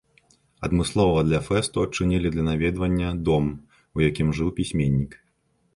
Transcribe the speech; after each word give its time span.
Адмыслова 0.67 1.19
для 1.27 1.41
фэсту 1.49 1.83
адчынілі 1.89 2.27
для 2.37 2.43
наведвання 2.49 3.09
дом, 3.31 3.45
у 3.99 4.07
якім 4.09 4.27
жыў 4.41 4.49
пісьменнік. 4.61 5.11